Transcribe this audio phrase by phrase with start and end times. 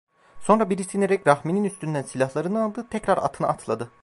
[0.39, 3.89] Sonra birisi inerek Rahmi'nin üstünden silahlarını aldı, tekrar atına atladı.